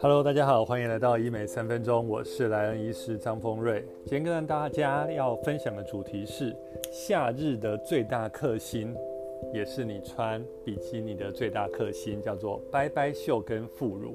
[0.00, 3.84] Hello，大家好，欢迎来到医美三分钟，我是莱恩医师张丰瑞。
[4.06, 6.56] 今天跟大家要分享的主题是
[6.90, 8.96] 夏日的最大克星，
[9.52, 14.14] 也是你穿比基尼的最大克星，叫做拜拜袖跟副乳。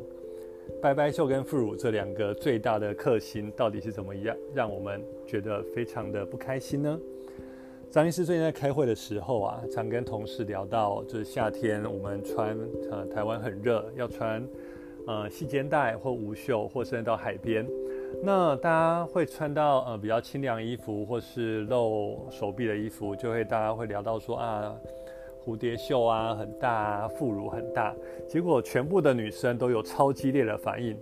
[0.82, 7.00] 拜拜袖跟副乳这两个最大的克星到底是怎么样，让我们觉得非常的不开心呢？
[7.90, 12.58] 张医师最近在开会的时候啊，常跟同事聊到，就是夏天我们穿，
[12.92, 14.46] 呃，台湾很热，要穿。
[15.08, 17.66] 呃，细肩带或无袖，或甚至到海边，
[18.22, 24.76] 那大家会穿到呃比较清凉衣服，或是露手臂的衣服，就会大家会聊到说啊，
[25.46, 27.96] 蝴蝶袖啊很大，副乳很大，
[28.28, 31.00] 结果全部的女生都有超激烈的反应，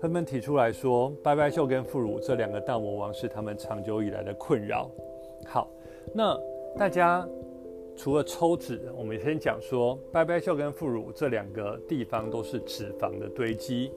[0.00, 4.88] 纷纷提出来说，拜拜袖跟副乳这两个大魔王是他们长久以来的困扰。
[5.46, 5.68] 好，
[6.14, 6.38] 那
[6.76, 7.26] 大家。
[8.00, 13.90] 除了抽脂，我们先讲说，拜拜袖跟副乳这两个地方都是脂肪的堆积。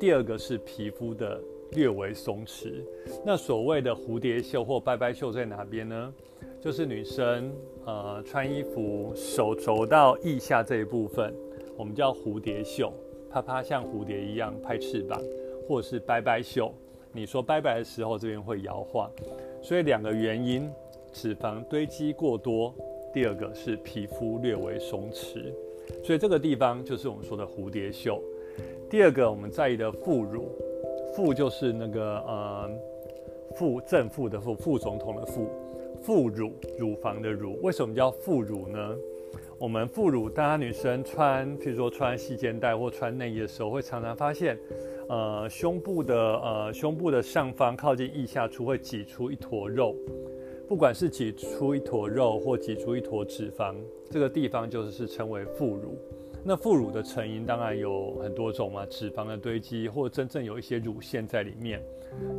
[0.00, 1.38] 第二个是皮肤的
[1.72, 2.82] 略微松弛。
[3.22, 6.14] 那所谓的蝴蝶袖或拜拜袖在哪边呢？
[6.62, 7.52] 就是女生
[7.84, 11.34] 呃穿衣服手肘到腋下这一部分，
[11.76, 12.90] 我们叫蝴蝶袖，
[13.28, 15.20] 啪啪像蝴蝶一样拍翅膀，
[15.68, 16.72] 或是拜拜袖。
[17.12, 19.10] 你说拜拜的时候，这边会摇晃。
[19.60, 20.70] 所以两个原因，
[21.12, 22.74] 脂肪堆积过多。
[23.12, 25.52] 第二个是皮肤略微松弛，
[26.02, 28.18] 所以这个地方就是我们说的蝴蝶袖。
[28.88, 30.48] 第二个我们在意的副乳，
[31.14, 32.70] 副就是那个呃
[33.54, 35.50] 副正副的副，副总统的副，
[36.00, 37.60] 副乳乳房的乳。
[37.62, 38.96] 为什么叫副乳呢？
[39.58, 44.58] 我们副乳，大家女生穿，譬如说穿细肩带或穿内衣的时候，会常常发现，
[45.08, 49.94] 呃胸部的呃胸部的上方靠近腋下处会挤出一坨肉。
[50.68, 53.74] 不管是挤出一坨肉或挤出一坨脂肪，
[54.10, 55.98] 这个地方就是称为副乳。
[56.44, 61.80] 那副乳的成因当然有很多种嘛，脂肪的堆积，或真正有一些乳腺在里面，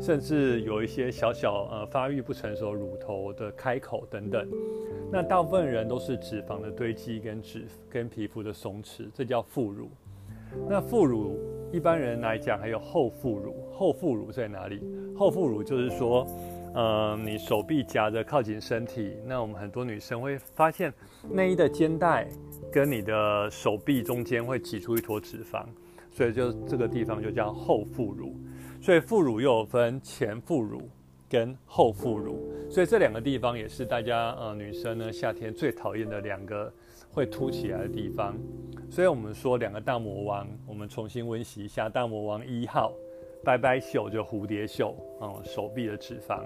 [0.01, 4.45] 甚至有一些小小呃发育不成熟乳头的开口等等。
[5.12, 9.89] 那大部分人都是脂肪的堆积跟脂跟皮肤的松弛，这叫副乳。
[10.67, 11.39] 那副乳
[11.72, 14.81] 一般人来讲还有后副乳，后副乳在哪里？
[15.16, 16.28] 后副乳就是说。
[16.75, 20.91] 嗯，你手臂夹着靠近身体，那我们很多女生会发现
[21.29, 22.28] 内衣的肩带
[22.72, 25.66] 跟你的手臂中间会挤出一坨脂肪，
[26.12, 28.35] 所以就这个地方就叫后副乳。
[28.81, 30.89] 所以副乳又有分前副乳
[31.29, 36.73] 跟后副乳，所以这两个地方也是大家呃女生呢夏天最讨厌的两个
[37.12, 38.35] 会凸起来的地方。
[38.89, 42.91] 所以我们说两个大魔王，我们重新温习一下大魔王一号。
[43.43, 46.45] 拜拜袖就蝴蝶袖，嗯，手臂的脂肪。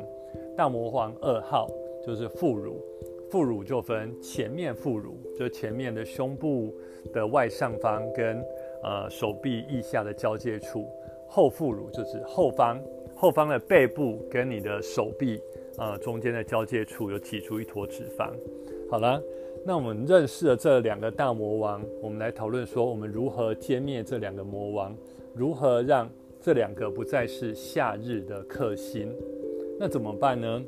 [0.56, 1.68] 大魔王二号
[2.04, 2.82] 就是副乳，
[3.30, 6.74] 副乳就分前面副乳，就前面的胸部
[7.14, 8.44] 的外上方跟
[8.84, 10.88] 呃手臂腋下的交界处。
[11.28, 12.82] 后副乳就是后方，
[13.16, 15.40] 后方的背部跟你的手臂
[15.78, 18.32] 呃中间的交界处有挤出一坨脂肪。
[18.90, 19.22] 好了，
[19.64, 24.96] 那我们认识了这两个大魔王，我们来讨论说我们如何歼灭这两个魔王，
[25.36, 26.10] 如何让。
[26.48, 29.14] 这两个不再是夏日的克星，
[29.78, 30.64] 那怎么办呢？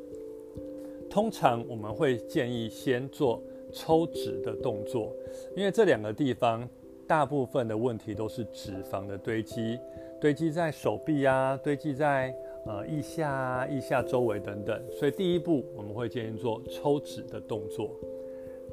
[1.08, 3.42] 通常我们会建议先做
[3.72, 5.10] 抽脂的动作，
[5.56, 6.68] 因为这两个地方
[7.06, 9.78] 大部分的问题都是脂肪的堆积，
[10.20, 12.30] 堆积在手臂啊，堆积在
[12.66, 14.78] 呃腋下、腋下周围等等。
[14.90, 17.98] 所以第一步我们会建议做抽脂的动作。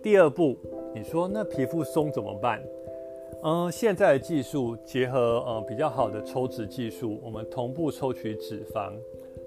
[0.03, 0.57] 第二步，
[0.93, 2.61] 你说那皮肤松怎么办？
[3.43, 8.93] 嗯，现在的技术结合呃比较好的抽脂技术，我们同步抽取脂肪，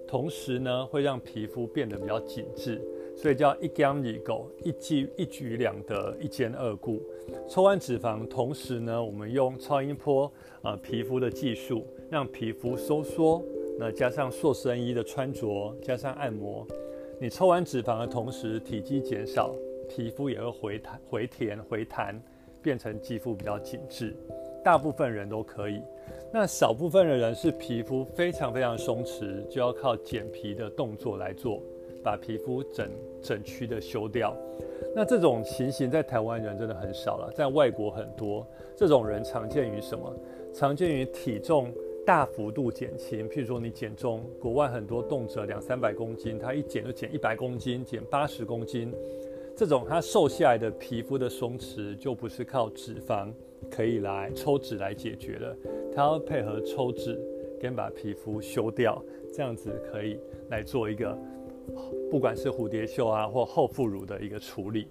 [0.06, 2.80] 同时呢会让皮肤变得比较紧致，
[3.16, 7.02] 所以叫一干一狗，一举一举两得，一兼二顾。
[7.48, 13.42] 抽完脂肪，同时呢我们用超音波呃皮肤的技术，让皮肤收缩，
[13.76, 16.64] 那加上塑身衣的穿着，加上按摩，
[17.20, 19.52] 你抽完脂肪的同时，体积减少，
[19.88, 22.22] 皮肤也会回弹、回填、回弹。
[22.62, 24.14] 变成肌肤比较紧致，
[24.64, 25.82] 大部分人都可以。
[26.32, 31.60] 那少部分的人是皮肤非常非常松弛，就要靠减皮的动作来做，
[32.04, 32.88] 把皮肤整
[33.20, 34.36] 整区的修掉。
[34.94, 38.46] 那这种情形在台湾人真的很少了，在外国很多。
[38.76, 40.14] 这种人常见于什么？
[40.52, 41.72] 常见于体重
[42.04, 48.92] 大幅度减轻，譬如说你减重，国外很多动辄两三百公斤，他一减就减一百公斤，减八十公斤。
[49.60, 53.30] 这种它瘦下来的皮肤的松弛，就不是靠脂肪
[53.70, 55.54] 可以来抽脂来解决了，
[55.94, 57.20] 它要配合抽脂
[57.60, 60.18] 跟把皮肤修掉，这样子可以
[60.48, 61.14] 来做一个，
[62.10, 64.88] 不管是蝴蝶袖啊或后副乳的一个处理。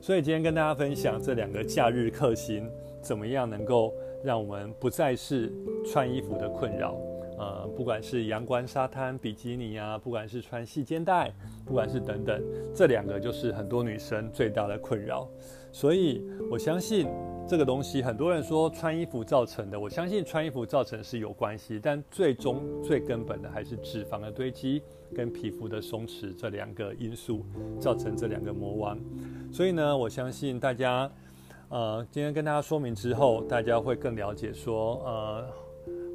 [0.00, 2.70] 所以今天跟大家分享这两个假日克星，
[3.02, 5.52] 怎么样能够让我们不再是
[5.84, 6.96] 穿衣服的困扰。
[7.36, 11.32] 呃，不管是阳光沙滩比基尼啊，不管是穿细肩带，
[11.64, 12.42] 不管是等等，
[12.74, 15.28] 这两个就是很多女生最大的困扰。
[15.72, 17.08] 所以我相信
[17.48, 24.80] 这个东西，很多人说穿衣服造成的，我相信穿衣服造成是有关系，但最终最根本的还是脂肪的堆积
[25.12, 27.44] 跟皮肤的松弛这两个因素
[27.80, 28.96] 造成这两个魔王。
[29.52, 31.10] 所以呢，我相信大家，
[31.68, 35.63] 呃，今天跟大家说明之后，大家会更了解说，呃。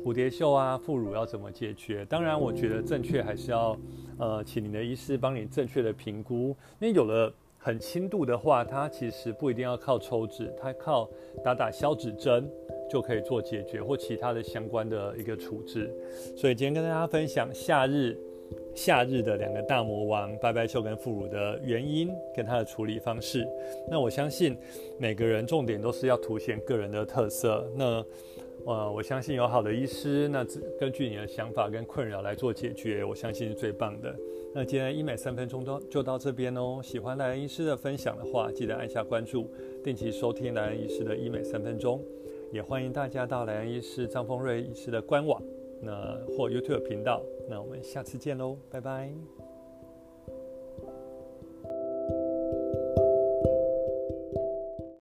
[0.04, 2.06] 蝴蝶袖啊，副乳要怎么解决？
[2.06, 3.78] 当然，我觉得正确还是要，
[4.18, 6.56] 呃，请你的医师帮你正确的评估。
[6.80, 11.10] 因为有了很轻度的话，它其实不一定要靠抽脂，它靠
[11.44, 12.50] 打打消脂针
[12.90, 15.94] 就可以做解决，或其他的相关的一个处置。
[16.36, 18.18] 所以今天跟大家分享夏日
[18.74, 23.46] 夏日的两个大魔王——拜拜袖跟副乳的原因跟它的处理方式。
[23.92, 24.58] 那我相信
[24.98, 27.70] 每个人重点都是要凸显个人的特色。
[27.76, 28.04] 那
[28.66, 30.46] 呃，我相信有好的医师，那
[30.80, 34.16] 根据你的想法跟困扰来做解决，我相信是最棒的。
[34.54, 36.80] 那今天医美三分钟都就到这边哦。
[36.84, 39.50] 喜欢莱恩医师的分享的话，记得按下关注，
[39.84, 42.04] 定期收听莱恩医师的医美三分钟。
[42.52, 45.42] 也欢迎大家到莱恩医师张丰瑞医师的官网，
[45.82, 47.24] 那或 YouTube 频道。
[47.48, 49.49] 那我们下次见喽，拜拜。